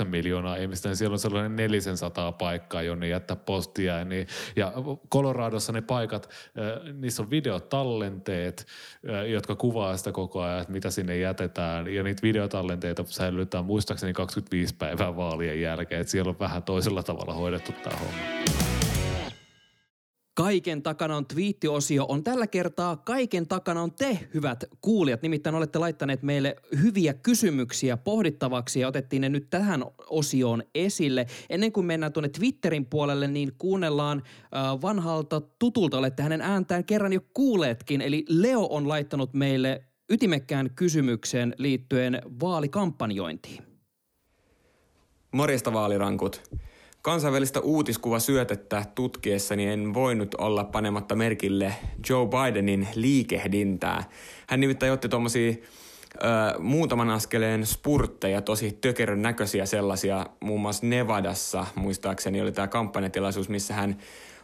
[0.00, 4.04] 5,8 miljoonaa ihmistä, niin siellä on sellainen 400 paikkaa, jonne jättää postia.
[4.04, 4.72] Niin, ja
[5.12, 6.30] Coloradossa ne paikat,
[6.94, 8.66] niissä on videotallenteet,
[9.32, 11.94] jotka kuvaa sitä koko ajan, että mitä sinne jätetään.
[11.94, 16.00] Ja niitä videotallenteita säilytetään muistaakseni 25 päivää vaalien jälkeen.
[16.00, 18.79] Että siellä on vähän toisella tavalla hoidettu tämä homma.
[20.40, 25.22] Kaiken takana on twiittiosio on tällä kertaa Kaiken takana on te, hyvät kuulijat.
[25.22, 31.26] Nimittäin olette laittaneet meille hyviä kysymyksiä pohdittavaksi ja otettiin ne nyt tähän osioon esille.
[31.50, 35.98] Ennen kuin mennään tuonne Twitterin puolelle, niin kuunnellaan äh, vanhalta tutulta.
[35.98, 38.00] Olette hänen ääntään kerran jo kuuleetkin.
[38.00, 43.62] Eli Leo on laittanut meille ytimekkään kysymyksen liittyen vaalikampanjointiin.
[45.32, 46.42] Morjesta vaalirankut.
[47.02, 51.74] Kansainvälistä uutiskuvasyötettä tutkiessani en voinut olla panematta merkille
[52.08, 54.04] Joe Bidenin liikehdintää.
[54.46, 55.52] Hän nimittäin otti tuommoisia
[56.58, 63.74] muutaman askeleen spurtteja, tosi tökerön näköisiä sellaisia, muun muassa Nevadassa muistaakseni oli tämä kampanjatilaisuus, missä
[63.74, 63.96] hän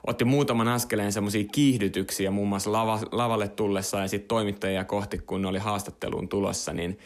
[0.07, 5.47] otti muutaman askeleen semmoisia kiihdytyksiä muun muassa lava, lavalle tullessa ja sitten toimittajia kohti, kun
[5.47, 6.99] oli haastatteluun tulossa, niin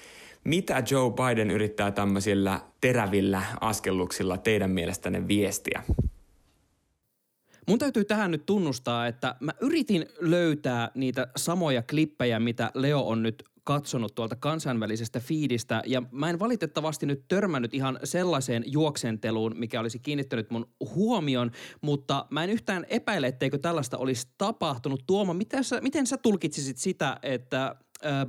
[0.45, 5.83] mitä Joe Biden yrittää tämmöisillä terävillä askelluksilla teidän mielestänne viestiä?
[7.69, 13.23] Mun täytyy tähän nyt tunnustaa, että mä yritin löytää niitä samoja klippejä, mitä Leo on
[13.23, 19.81] nyt katsonut tuolta kansainvälisestä fiidistä ja mä en valitettavasti nyt törmännyt ihan sellaiseen juoksenteluun, mikä
[19.81, 21.51] olisi kiinnittänyt mun huomion,
[21.81, 25.03] mutta mä en yhtään epäile, etteikö tällaista olisi tapahtunut.
[25.07, 27.77] Tuoma, miten sä, miten sä tulkitsisit sitä, että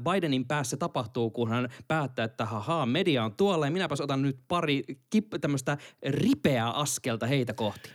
[0.03, 4.39] Bidenin päässä tapahtuu, kun hän päättää, että haha, media on tuolla ja minäpäs otan nyt
[4.47, 4.83] pari
[5.15, 7.89] kip- tämmöistä ripeää askelta heitä kohti.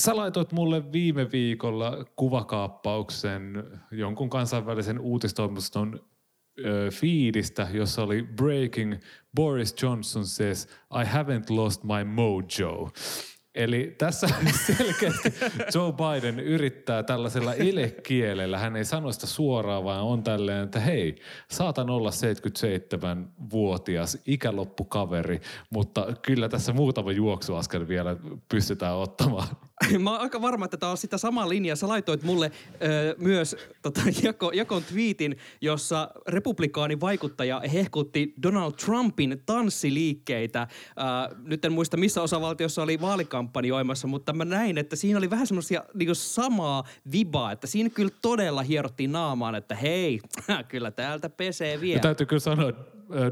[0.00, 6.00] Sä laitoit mulle viime viikolla kuvakaappauksen jonkun kansainvälisen uutistoimiston
[6.92, 8.94] fiidistä, jossa oli Breaking
[9.34, 12.90] Boris Johnson says I haven't lost my mojo.
[13.54, 14.28] Eli tässä
[14.76, 15.34] selkeästi
[15.74, 21.16] Joe Biden yrittää tällaisella elekielellä, hän ei sano sitä suoraan, vaan on tälleen, että hei,
[21.50, 28.16] saatan olla 77-vuotias ikäloppukaveri, mutta kyllä tässä muutama juoksuaskel vielä
[28.48, 29.48] pystytään ottamaan.
[29.98, 31.76] Mä oon aika varma, että tämä on sitä samaa linjaa.
[31.76, 39.42] Sä laitoit mulle ö, myös tota, jako, jakon twiitin, jossa republikaani vaikuttaja hehkutti Donald Trumpin
[39.46, 40.68] tanssiliikkeitä.
[41.30, 45.46] Ö, nyt en muista, missä osavaltiossa oli vaalikampanjoimassa, mutta mä näin, että siinä oli vähän
[45.46, 50.20] semmoisia niin samaa vibaa, että siinä kyllä todella hierottiin naamaan, että hei,
[50.68, 51.96] kyllä täältä pesee vielä.
[51.96, 52.72] Ja täytyy kyllä sanoa,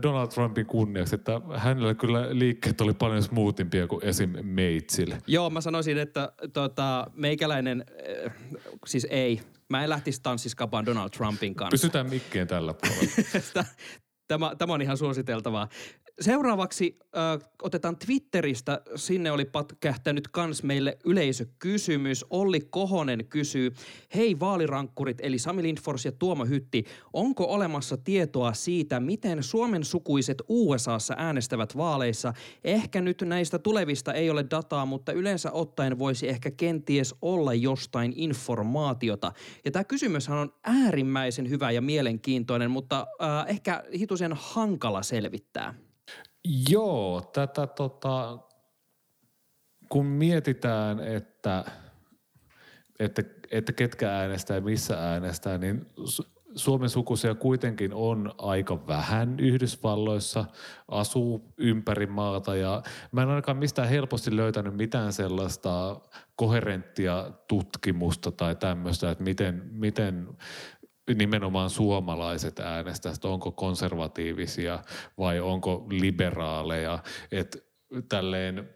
[0.02, 4.34] Donald Trumpin kunniaksi, että hänellä kyllä liikkeet oli paljon smoothimpia kuin esim.
[4.42, 5.18] Meitsille.
[5.26, 7.84] Joo, mä sanoisin, että tota, meikäläinen,
[8.26, 8.34] äh,
[8.86, 9.40] siis ei.
[9.68, 11.70] Mä en lähtisi tanssiskapaan Donald Trumpin kanssa.
[11.70, 13.64] Pysytään mikkeen tällä puolella.
[14.28, 15.68] tämä, tämä on ihan suositeltavaa.
[16.20, 18.80] Seuraavaksi äh, otetaan Twitteristä.
[18.96, 22.24] Sinne oli pätkähtänyt kans meille yleisökysymys.
[22.30, 23.72] Olli Kohonen kysyy,
[24.14, 30.42] hei vaalirankkurit eli Sami Lindfors ja Tuomo Hytti, onko olemassa tietoa siitä, miten Suomen sukuiset
[30.48, 32.32] USAssa äänestävät vaaleissa?
[32.64, 38.12] Ehkä nyt näistä tulevista ei ole dataa, mutta yleensä ottaen voisi ehkä kenties olla jostain
[38.16, 39.32] informaatiota.
[39.64, 45.87] Ja tämä kysymyshän on äärimmäisen hyvä ja mielenkiintoinen, mutta äh, ehkä hitusen hankala selvittää.
[46.70, 48.38] Joo, tätä tota,
[49.88, 51.64] kun mietitään, että,
[52.98, 55.86] että, että ketkä äänestää ja missä äänestää, niin
[56.54, 60.44] Suomen sukuisia kuitenkin on aika vähän Yhdysvalloissa,
[60.88, 62.82] asuu ympäri maata ja
[63.12, 66.00] mä en ainakaan mistään helposti löytänyt mitään sellaista
[66.36, 70.28] koherenttia tutkimusta tai tämmöistä, että miten, miten
[71.14, 74.78] nimenomaan suomalaiset äänestävät, onko konservatiivisia
[75.18, 76.98] vai onko liberaaleja.
[77.32, 77.58] Että
[78.08, 78.68] tälleen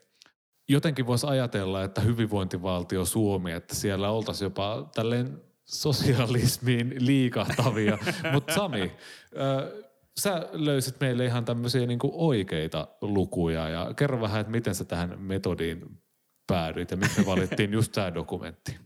[0.68, 7.98] jotenkin voisi ajatella, että hyvinvointivaltio Suomi, että siellä oltaisiin jopa tälleen sosialismiin liikahtavia.
[8.32, 8.92] Mutta Sami,
[10.20, 15.20] sä löysit meille ihan tämmöisiä niinku oikeita lukuja ja kerro vähän, että miten sä tähän
[15.20, 16.02] metodiin
[16.46, 18.76] päädyit ja miksi me valittiin just tämä dokumentti.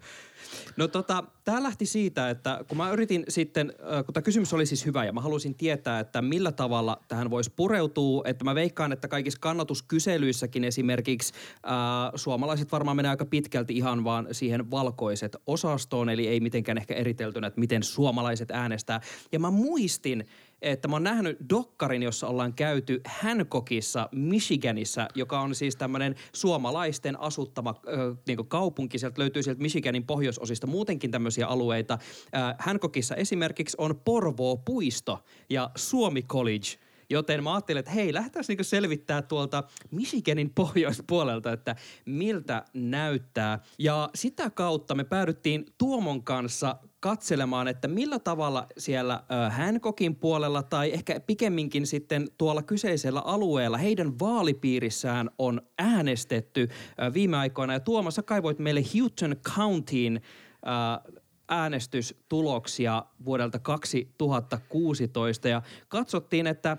[0.77, 3.73] No tota, tämä lähti siitä, että kun mä yritin sitten,
[4.05, 7.53] kun tämä kysymys oli siis hyvä ja mä halusin tietää, että millä tavalla tähän voisi
[7.57, 11.77] pureutua, että mä veikkaan, että kaikissa kannatuskyselyissä,kin esimerkiksi ää,
[12.15, 17.47] suomalaiset varmaan menee aika pitkälti ihan vaan siihen valkoiset osastoon, eli ei mitenkään ehkä eriteltynä,
[17.47, 19.01] että miten suomalaiset äänestää.
[19.33, 20.27] Ja mä muistin,
[20.63, 27.21] että mä oon nähnyt dokkarin, jossa ollaan käyty Hancockissa, Michiganissa, joka on siis tämmöinen suomalaisten
[27.21, 28.99] asuttama äh, niin kaupunki.
[28.99, 31.99] Sieltä löytyy sieltä Michiganin pohjoisosista muutenkin tämmöisiä alueita.
[32.35, 36.67] Äh, Hancockissa esimerkiksi on Porvoo-puisto ja Suomi College–
[37.11, 43.59] Joten mä ajattelin, että hei, lähdetään niinku selvittää tuolta Michiganin pohjoispuolelta, että miltä näyttää.
[43.79, 50.93] Ja sitä kautta me päädyttiin Tuomon kanssa katselemaan, että millä tavalla siellä Hancockin puolella tai
[50.93, 56.69] ehkä pikemminkin sitten tuolla kyseisellä alueella heidän vaalipiirissään on äänestetty
[57.15, 57.73] viime aikoina.
[57.73, 60.21] Ja Tuomassa kaivoit meille Houghton Countyin
[61.49, 66.77] äänestystuloksia vuodelta 2016 ja katsottiin, että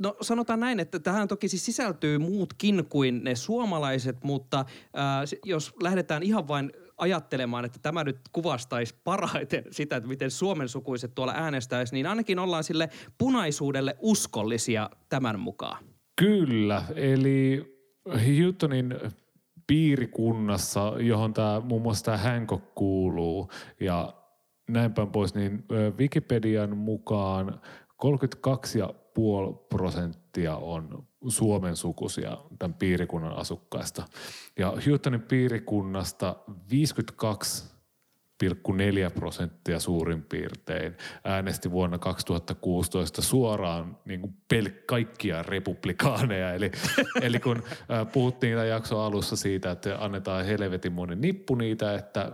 [0.00, 5.74] No sanotaan näin, että tähän toki siis sisältyy muutkin kuin ne suomalaiset, mutta ää, jos
[5.82, 11.32] lähdetään ihan vain ajattelemaan, että tämä nyt kuvastaisi parhaiten sitä, että miten Suomen sukuiset tuolla
[11.36, 15.84] äänestäisi, niin ainakin ollaan sille punaisuudelle uskollisia tämän mukaan.
[16.16, 17.74] Kyllä, eli
[18.08, 18.94] Houghtonin
[19.66, 24.14] piirikunnassa, johon tämä, muun muassa tämä Hancock kuuluu ja
[24.68, 25.64] näin päin pois, niin
[25.98, 27.60] Wikipedian mukaan
[28.06, 30.23] 32,5 prosenttia
[30.56, 34.02] on Suomen sukuisia tämän piirikunnan asukkaista.
[34.58, 36.36] Ja Houghtonin piirikunnasta
[36.70, 37.73] 52
[38.72, 46.54] 4 prosenttia suurin piirtein äänesti vuonna 2016 suoraan niin kuin pel- kaikkia republikaaneja.
[46.54, 46.70] Eli,
[47.22, 52.32] eli kun äh, puhuttiin tämän jakson alussa siitä, että annetaan helvetin monen nippu niitä, että,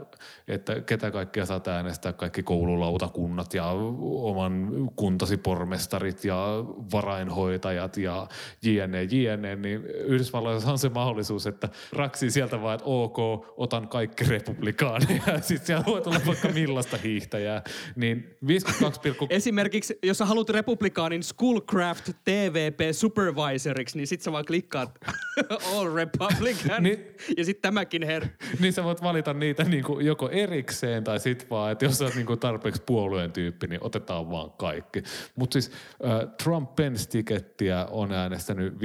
[0.48, 3.64] että ketä kaikkia saat äänestää, kaikki koululautakunnat ja
[4.00, 6.46] oman kuntasi pormestarit ja
[6.92, 8.28] varainhoitajat ja
[8.62, 13.18] jne, jne, niin Yhdysvalloissa on se mahdollisuus, että raksi sieltä vaan, että ok,
[13.56, 15.22] otan kaikki republikaaneja.
[15.40, 17.62] Sitten siellä voit olla vaikka millaista hiihtäjää.
[17.96, 19.00] Niin 52,
[19.30, 24.98] Esimerkiksi, jos sä haluat republikaanin Schoolcraft TVP supervisoriksi, niin sit sä vaan klikkaat
[25.74, 27.04] all republican niin,
[27.36, 28.26] ja sitten tämäkin her.
[28.60, 32.14] Niin sä voit valita niitä niinku joko erikseen tai sit vaan, että jos sä oot
[32.14, 35.02] niinku tarpeeksi puolueen tyyppi, niin otetaan vaan kaikki.
[35.36, 35.70] Mutta siis
[36.04, 38.78] äh, Trump Pence tikettiä on äänestänyt 53,77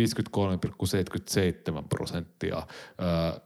[1.90, 2.66] prosenttia äh,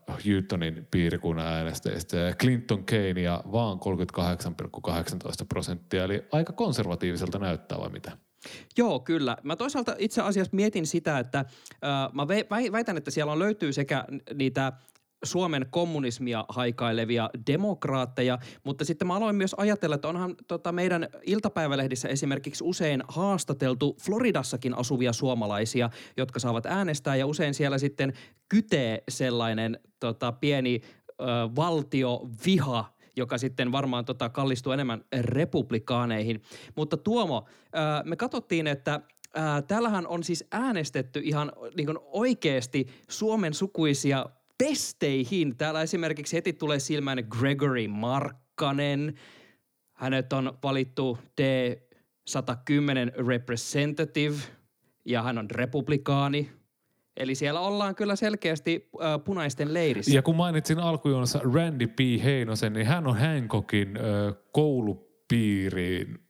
[0.08, 8.12] Houghtonin piirikunnan äänestäjistä Clinton Keynea vaan 38,18 prosenttia, eli aika konservatiiviselta näyttää vai mitä?
[8.78, 9.36] Joo, kyllä.
[9.42, 12.28] Mä toisaalta itse asiassa mietin sitä, että äh, mä
[12.72, 14.72] väitän, että siellä on löytyy sekä niitä
[15.24, 22.08] Suomen kommunismia haikailevia demokraatteja, mutta sitten mä aloin myös ajatella, että onhan tota meidän iltapäivälehdissä
[22.08, 28.12] esimerkiksi usein haastateltu Floridassakin asuvia suomalaisia, jotka saavat äänestää ja usein siellä sitten
[28.48, 31.24] kytee sellainen tota, pieni ö,
[31.56, 36.42] valtioviha joka sitten varmaan tota kallistuu enemmän republikaaneihin.
[36.76, 37.48] Mutta Tuomo,
[38.04, 39.00] me katsottiin, että
[39.66, 44.26] täällähän on siis äänestetty ihan niin oikeasti Suomen sukuisia
[44.58, 45.56] testeihin.
[45.56, 49.14] Täällä esimerkiksi heti tulee silmään Gregory Markkanen.
[49.92, 54.36] Hänet on valittu D110 representative
[55.04, 56.50] ja hän on republikaani.
[57.16, 60.14] Eli siellä ollaan kyllä selkeästi äh, punaisten leirissä.
[60.14, 61.98] Ja kun mainitsin alkujuonnossa Randy P.
[62.24, 64.02] Heinosen, niin hän on Hancockin äh,
[64.52, 66.29] koulupiiriin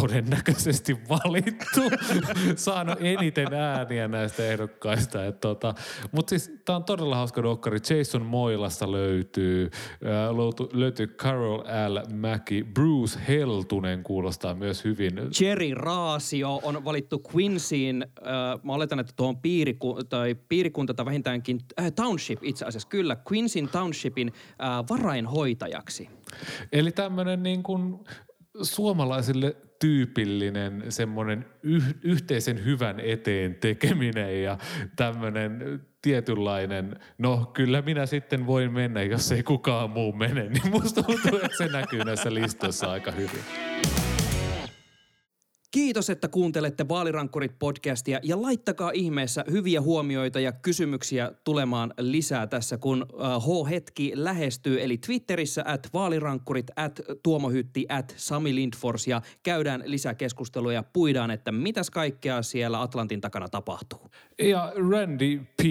[0.00, 1.80] todennäköisesti valittu,
[2.56, 5.18] saanut eniten ääniä näistä ehdokkaista.
[5.40, 5.74] Tota,
[6.12, 7.78] Mutta siis tämä on todella hauska dokkari.
[7.90, 9.70] Jason Moilasta löytyy,
[10.04, 10.28] ää,
[10.72, 12.12] löytyy Carol L.
[12.14, 15.12] Mäki, Bruce Heltunen kuulostaa myös hyvin.
[15.40, 21.60] Jerry Raasio on valittu Quincyyn, äh, mä oletan, että tuohon piiriku- tai piirikunta tai vähintäänkin
[21.80, 26.08] äh, township itse asiassa, kyllä, Quinceyn townshipin äh, varainhoitajaksi.
[26.72, 27.98] Eli tämmöinen niin kuin
[28.62, 34.58] suomalaisille tyypillinen semmoinen yh, yhteisen hyvän eteen tekeminen ja
[34.96, 41.02] tämmöinen tietynlainen, no kyllä minä sitten voin mennä, jos ei kukaan muu mene, niin musta
[41.02, 43.44] tuntuu, että se näkyy näissä listoissa aika hyvin.
[45.72, 52.78] Kiitos, että kuuntelette Vaalirankkurit podcastia ja laittakaa ihmeessä hyviä huomioita ja kysymyksiä tulemaan lisää tässä,
[52.78, 53.06] kun
[53.38, 54.82] H-hetki lähestyy.
[54.82, 61.52] Eli Twitterissä at vaalirankkurit, at tuomohytti, at Sami Lindfors ja käydään lisäkeskustelua ja puidaan, että
[61.52, 64.10] mitäs kaikkea siellä Atlantin takana tapahtuu.
[64.38, 65.62] Ja Randy P,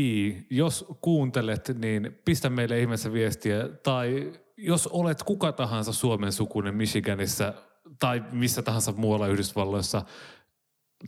[0.50, 7.54] jos kuuntelet, niin pistä meille ihmeessä viestiä tai jos olet kuka tahansa Suomen sukunen Michiganissa
[8.02, 10.02] tai missä tahansa muualla Yhdysvalloissa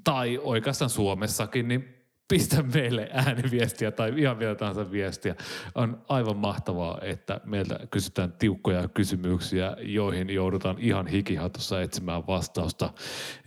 [0.04, 5.36] tai oikeastaan Suomessakin, niin pistä meille ääniviestiä tai ihan vielä tahansa viestiä.
[5.76, 12.94] On aivan mahtavaa, että meiltä kysytään tiukkoja kysymyksiä, joihin joudutaan ihan hikihatussa etsimään vastausta.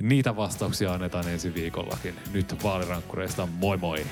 [0.02, 2.14] Niitä vastauksia annetaan ensi viikollakin.
[2.32, 4.06] Nyt vaalirankkureista moi moi!